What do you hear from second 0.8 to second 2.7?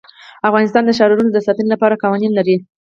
د ښارونه د ساتنې لپاره قوانین لري.